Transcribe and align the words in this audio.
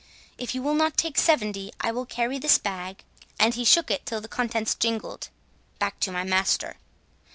If 0.39 0.55
you 0.55 0.63
will 0.63 0.73
not 0.73 0.97
take 0.97 1.19
seventy, 1.19 1.71
I 1.79 1.91
will 1.91 2.07
carry 2.07 2.39
this 2.39 2.57
bag" 2.57 3.03
(and 3.39 3.53
he 3.53 3.63
shook 3.63 3.91
it 3.91 4.03
till 4.03 4.19
the 4.19 4.27
contents 4.27 4.73
jingled) 4.73 5.29
"back 5.77 5.99
to 5.99 6.11
my 6.11 6.23
master." 6.23 6.77